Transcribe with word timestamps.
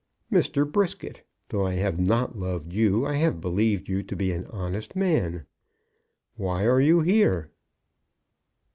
Mr. 0.31 0.65
Brisket, 0.65 1.21
though 1.49 1.63
I 1.63 1.73
have 1.73 1.99
not 1.99 2.35
loved 2.35 2.73
you, 2.73 3.05
I 3.05 3.17
have 3.17 3.39
believed 3.39 3.87
you 3.87 4.01
to 4.01 4.15
be 4.15 4.31
an 4.31 4.47
honest 4.47 4.95
man. 4.95 5.45
Why 6.35 6.65
are 6.65 6.81
you 6.81 7.01
here?" 7.01 7.51